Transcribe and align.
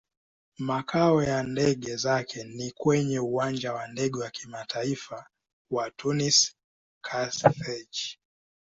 Makao 0.59 1.23
ya 1.23 1.43
ndege 1.43 1.95
zake 1.95 2.43
ni 2.43 2.71
kwenye 2.71 3.19
Uwanja 3.19 3.73
wa 3.73 3.87
Ndege 3.87 4.19
wa 4.19 4.29
Kimataifa 4.29 5.25
wa 5.71 5.91
Tunis-Carthage. 5.91 8.17